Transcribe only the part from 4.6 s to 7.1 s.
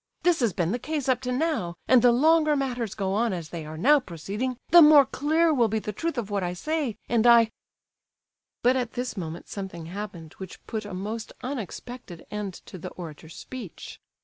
the more clear will be the truth of what I say;